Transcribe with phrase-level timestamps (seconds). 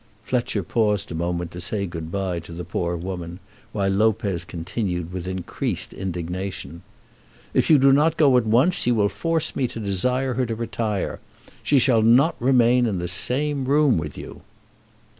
[0.23, 3.39] Fletcher paused a moment to say good bye to the poor woman,
[3.71, 6.81] while Lopez continued with increased indignation,
[7.53, 10.55] "If you do not go at once you will force me to desire her to
[10.55, 11.19] retire.
[11.61, 14.41] She shall not remain in the same room with you."